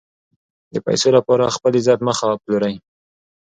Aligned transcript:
د 0.73 0.75
پیسو 0.85 1.09
لپاره 1.17 1.53
خپل 1.55 1.71
عزت 1.79 1.99
مه 2.05 2.13
پلورئ. 2.43 2.75